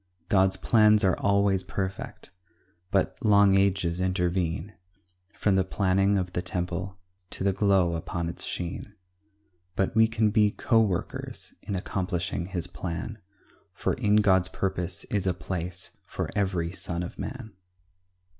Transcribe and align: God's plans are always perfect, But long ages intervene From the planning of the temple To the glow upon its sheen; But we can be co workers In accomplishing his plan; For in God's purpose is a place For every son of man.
God's 0.29 0.57
plans 0.57 1.03
are 1.03 1.15
always 1.19 1.61
perfect, 1.63 2.31
But 2.89 3.19
long 3.21 3.55
ages 3.59 3.99
intervene 4.01 4.73
From 5.35 5.57
the 5.57 5.63
planning 5.63 6.17
of 6.17 6.33
the 6.33 6.41
temple 6.41 6.97
To 7.29 7.43
the 7.43 7.53
glow 7.53 7.93
upon 7.93 8.27
its 8.27 8.43
sheen; 8.43 8.95
But 9.75 9.95
we 9.95 10.07
can 10.07 10.31
be 10.31 10.49
co 10.49 10.81
workers 10.81 11.53
In 11.61 11.75
accomplishing 11.75 12.47
his 12.47 12.65
plan; 12.65 13.19
For 13.75 13.93
in 13.93 14.15
God's 14.15 14.49
purpose 14.49 15.03
is 15.11 15.27
a 15.27 15.35
place 15.35 15.91
For 16.07 16.31
every 16.35 16.71
son 16.71 17.03
of 17.03 17.19
man. 17.19 17.53